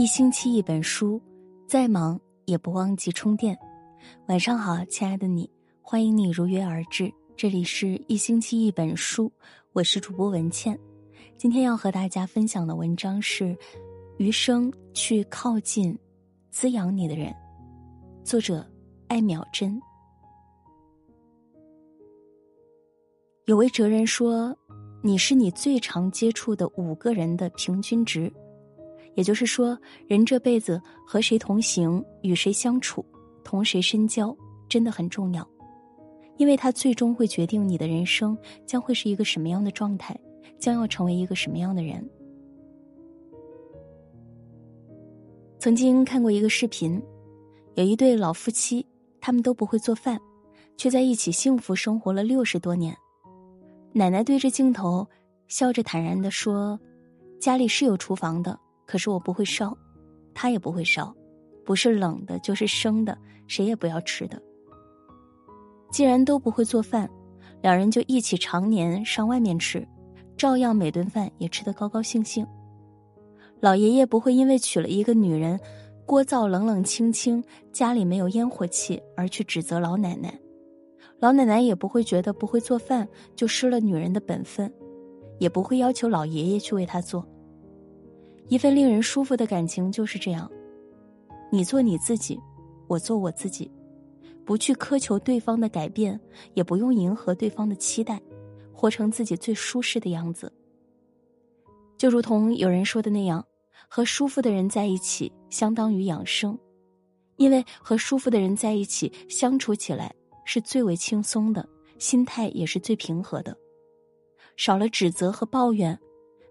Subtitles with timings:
[0.00, 1.20] 一星期一本书，
[1.66, 3.54] 再忙也不忘记充电。
[4.28, 5.46] 晚上好，亲爱的你，
[5.82, 7.12] 欢迎你如约而至。
[7.36, 9.30] 这里是一星期一本书，
[9.74, 10.78] 我是主播文倩。
[11.36, 13.44] 今天要和大家分享的文章是
[14.16, 15.94] 《余生去靠近
[16.50, 17.28] 滋养你的人》，
[18.24, 18.66] 作者
[19.08, 19.78] 艾淼真。
[23.44, 24.56] 有位哲人说
[25.04, 28.32] ：“你是你最常接触的五个人的平均值。”
[29.14, 33.04] 也就是说，人这辈子和谁同行、与谁相处、
[33.44, 34.34] 同谁深交，
[34.68, 35.46] 真的很重要，
[36.36, 40.18] 因为它最终会决定你的人生将会是一个什么样的状态，
[40.58, 42.08] 将要成为一个什么样的人。
[45.58, 47.02] 曾经看过一个视频，
[47.74, 48.86] 有一对老夫妻，
[49.20, 50.18] 他们都不会做饭，
[50.76, 52.96] 却在一起幸福生活了六十多年。
[53.92, 55.06] 奶奶对着镜头
[55.48, 56.78] 笑着坦然的说
[57.38, 58.58] ：“家里是有厨房的。”
[58.90, 59.72] 可是我不会烧，
[60.34, 61.14] 他也不会烧，
[61.64, 64.42] 不是冷的，就是生的，谁也不要吃的。
[65.92, 67.08] 既然都不会做饭，
[67.62, 69.86] 两人就一起常年上外面吃，
[70.36, 72.44] 照样每顿饭也吃得高高兴兴。
[73.60, 75.56] 老爷爷不会因为娶了一个女人，
[76.04, 77.40] 锅灶冷冷清清，
[77.72, 80.36] 家里没有烟火气而去指责老奶奶，
[81.20, 84.68] 老奶奶也不会觉得不会做饭就失了女人的本分，
[85.38, 87.24] 也不会要求老爷爷去为她做。
[88.50, 90.50] 一份令人舒服的感情就是这样，
[91.52, 92.36] 你做你自己，
[92.88, 93.70] 我做我自己，
[94.44, 96.20] 不去苛求对方的改变，
[96.54, 98.20] 也不用迎合对方的期待，
[98.72, 100.52] 活成自己最舒适的样子。
[101.96, 103.46] 就如同有人说的那样，
[103.88, 106.58] 和舒服的人在一起，相当于养生，
[107.36, 110.12] 因为和舒服的人在一起相处起来
[110.44, 111.64] 是最为轻松的，
[112.00, 113.56] 心态也是最平和的，
[114.56, 115.96] 少了指责和抱怨。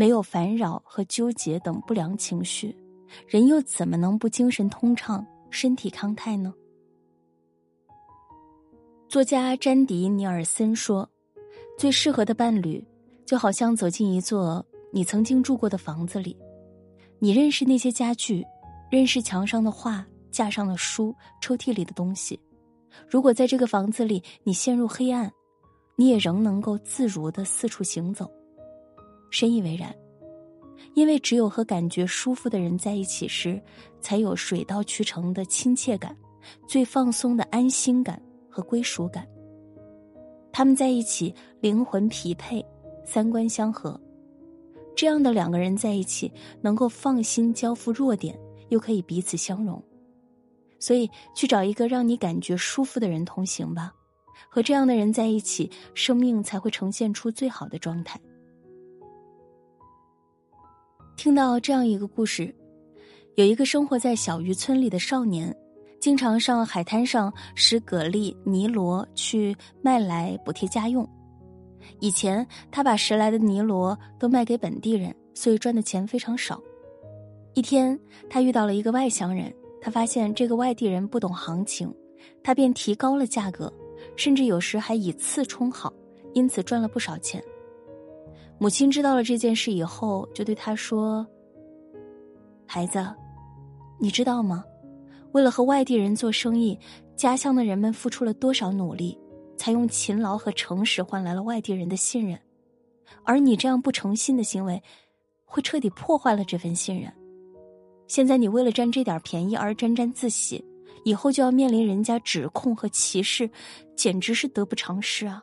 [0.00, 2.74] 没有烦扰和纠结等不良情绪，
[3.26, 6.54] 人又怎么能不精神通畅、身体康泰呢？
[9.10, 11.06] 作家詹迪尼尔森说
[11.76, 12.82] ：“最适合的伴侣，
[13.26, 16.34] 就好像走进一座你曾经住过的房子里，
[17.18, 18.42] 你认识那些家具，
[18.90, 22.40] 认识墙上的画、架上的书、抽屉里的东西。
[23.06, 25.30] 如果在这个房子里你陷入黑暗，
[25.94, 28.26] 你也仍能够自如的四处行走。”
[29.30, 29.94] 深以为然，
[30.94, 33.60] 因为只有和感觉舒服的人在一起时，
[34.00, 36.16] 才有水到渠成的亲切感，
[36.66, 39.26] 最放松的安心感和归属感。
[40.52, 42.64] 他们在一起，灵魂匹配，
[43.04, 43.98] 三观相合，
[44.96, 46.30] 这样的两个人在一起，
[46.60, 48.36] 能够放心交付弱点，
[48.68, 49.80] 又可以彼此相容。
[50.80, 53.92] 所以，去找一个让你感觉舒服的人同行吧，
[54.48, 58.20] 和这样的人在一起，生命才会呈现出最好的状态。
[61.20, 62.50] 听到这样一个故事，
[63.34, 65.54] 有一个生活在小渔村里的少年，
[66.00, 71.06] 经常上海滩上拾蛤蜊、泥螺去卖来补贴家用。
[71.98, 76.58] 以前他把拾来的泥螺都卖给本地人，所以赚的钱非常少。
[77.52, 78.00] 一天，
[78.30, 81.94] 他遇到了一个外乡人，他发现这个外地人不懂行情，
[82.42, 83.70] 他便提高了价格，
[84.16, 85.92] 甚至有时还以次充好，
[86.32, 87.44] 因此赚了不少钱。
[88.62, 91.26] 母亲知道了这件事以后，就对他说
[92.68, 93.02] ：“孩子，
[93.98, 94.62] 你知道吗？
[95.32, 96.78] 为了和外地人做生意，
[97.16, 99.18] 家乡的人们付出了多少努力，
[99.56, 102.38] 才用勤劳和诚实换来了外地人的信任。
[103.24, 104.82] 而你这样不诚信的行为，
[105.46, 107.10] 会彻底破坏了这份信任。
[108.08, 110.62] 现在你为了占这点便宜而沾沾自喜，
[111.04, 113.48] 以后就要面临人家指控和歧视，
[113.96, 115.42] 简直是得不偿失啊！”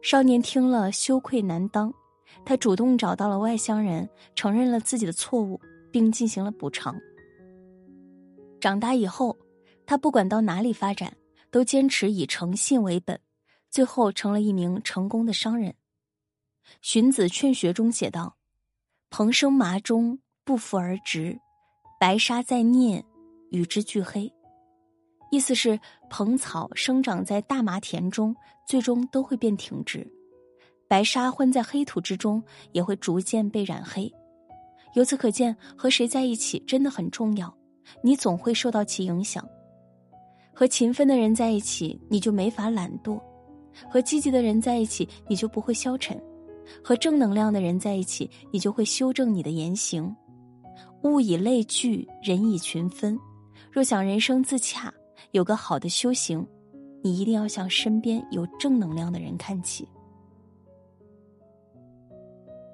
[0.00, 1.92] 少年听了，羞愧难当，
[2.44, 5.60] 他主动找到了外乡人，承认了自己的错误，
[5.90, 6.96] 并进行了补偿。
[8.60, 9.36] 长大以后，
[9.84, 11.14] 他不管到哪里发展，
[11.50, 13.18] 都坚持以诚信为本，
[13.70, 15.70] 最后成了一名成功的商人。
[16.80, 18.36] 《荀子·劝学》中写道
[19.10, 21.36] ：“蓬生麻中，不服而直；
[21.98, 23.04] 白沙在涅，
[23.50, 24.32] 与之俱黑。”
[25.30, 25.78] 意思是，
[26.08, 28.34] 蓬草生长在大麻田中，
[28.68, 30.06] 最终都会变挺直；
[30.86, 32.42] 白沙混在黑土之中，
[32.72, 34.12] 也会逐渐被染黑。
[34.92, 37.52] 由此可见，和谁在一起真的很重要，
[38.02, 39.42] 你总会受到其影响。
[40.52, 43.18] 和勤奋的人在一起，你就没法懒惰；
[43.88, 46.14] 和积极的人在一起，你就不会消沉；
[46.84, 50.14] 和正能量的人在一起，你就会修正你的言行。
[51.04, 53.18] 物以类聚，人以群分。
[53.72, 54.92] 若想人生自洽。
[55.32, 56.46] 有个好的修行，
[57.02, 59.88] 你一定要向身边有正能量的人看齐。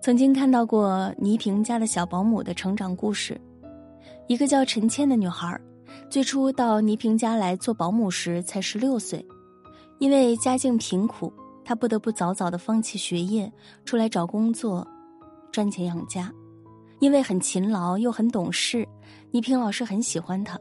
[0.02, 3.40] 曾经看到过倪萍家的小保姆的成长故事。
[4.26, 5.58] 一个叫陈倩的女孩，
[6.08, 9.24] 最初到倪萍家来做保姆时才十六岁，
[9.98, 11.32] 因为家境贫苦，
[11.64, 13.50] 她不得不早早的放弃学业，
[13.84, 14.86] 出来找工作，
[15.52, 16.32] 赚钱养家。
[17.00, 18.88] 因为很勤劳又很懂事，
[19.30, 20.58] 倪萍老师很喜欢她。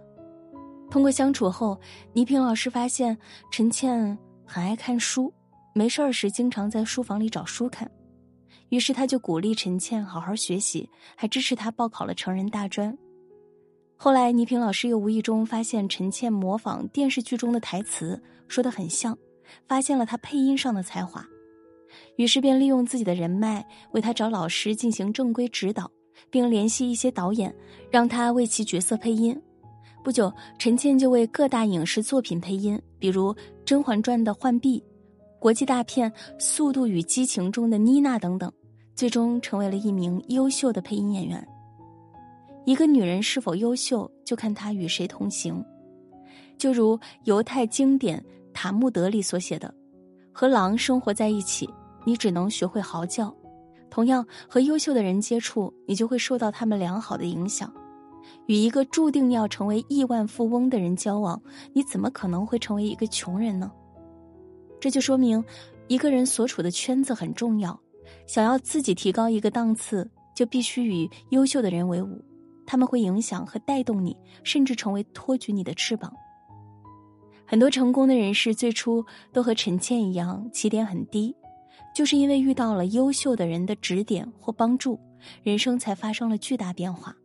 [0.93, 1.75] 通过相处后，
[2.13, 3.17] 倪萍老师发现
[3.49, 5.33] 陈倩很爱看书，
[5.73, 7.89] 没事儿时经常在书房里找书看。
[8.69, 12.95] 于是他就鼓励陈倩好好学习，还支持她报考了成人大专。
[13.95, 19.17] 后来倪萍老师又无意中发现陈倩模仿电视剧中的台词说的很像，
[19.67, 21.25] 发现了她配音上的才华，
[22.17, 25.89] 于是便利用自己的人脉为她找老师进行正规指导，
[26.29, 27.51] 并联系一些导演
[27.89, 29.35] 让他为其角色配音。
[30.03, 33.33] 不久，陈倩就为各大影视作品配音，比如
[33.63, 34.83] 《甄嬛传》的浣碧，
[35.39, 38.51] 国际大片《速度与激情》中的妮娜等等。
[38.95, 41.43] 最终成为了一名优秀的配音演员。
[42.63, 45.63] 一个女人是否优秀，就看她与谁同行。
[46.59, 48.19] 就如犹太经典
[48.53, 49.73] 《塔木德》里所写的
[50.31, 51.67] ：“和狼生活在一起，
[52.05, 53.33] 你只能学会嚎叫；
[53.89, 57.73] 同样，和优秀的人接触，你就会受到他们良好的影响。
[58.47, 61.41] 与一个注定要成为亿万富翁的人交往，
[61.73, 63.71] 你怎么可能会成为一个穷人呢？”
[64.79, 65.43] 这就说明，
[65.87, 67.79] 一个人所处的圈子很重要。
[68.27, 72.21] 想要自己提高一个档次，就必须与优秀的人为伍，
[72.65, 76.13] 他们会影响和带动你，甚至成为托举你的翅膀。
[77.45, 81.33] 很多成功的人士最初都和陈倩一样，起点很低，
[81.95, 84.99] 就是因为遇到了优秀的人的指点或帮助，
[85.43, 87.15] 人生才发生了巨大变化。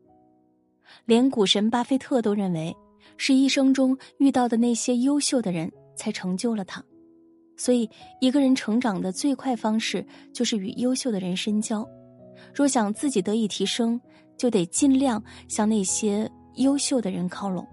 [1.05, 2.75] 连股神巴菲特都认为，
[3.17, 6.83] 是一生中遇到的那些优秀的人才成就了他。
[7.57, 7.89] 所以，
[8.21, 11.85] 一个人成长的最快方式就是与优秀的人深交。
[12.55, 14.01] 若想自己得以提升，
[14.37, 17.67] 就得尽量向那些优秀的人靠拢。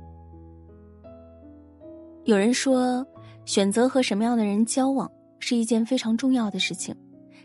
[2.24, 3.06] 有人说，
[3.46, 5.08] 选择和什么样的人交往
[5.38, 6.96] 是一件非常重要的事情，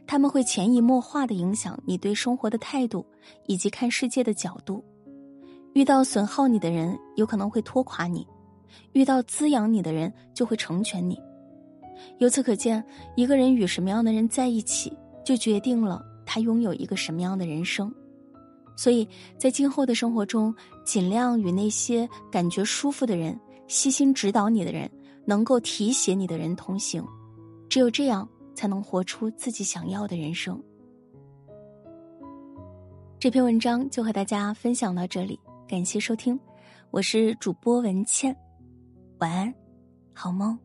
[0.06, 3.04] 他们会潜移默化的影响你对生活的态度
[3.44, 4.82] 以及看世界的角度。
[5.72, 8.26] 遇到损耗你的人，有可能会拖垮你；
[8.92, 11.20] 遇到滋养你的人，就会成全你。
[12.18, 12.82] 由此可见，
[13.14, 14.92] 一个人与什么样的人在一起，
[15.24, 17.92] 就决定了他拥有一个什么样的人生。
[18.76, 19.06] 所以
[19.36, 23.38] 在今后的生活中，尽量与那些感觉舒服的人、
[23.68, 24.90] 悉心指导你的人、
[25.24, 27.04] 能够提携你的人同行。
[27.68, 30.60] 只有这样，才能活出自己想要的人生。
[33.18, 35.38] 这篇文章就和大家分享到这里，
[35.70, 36.36] 感谢收听，
[36.90, 38.36] 我是主播文倩，
[39.20, 39.54] 晚安，
[40.12, 40.58] 好梦。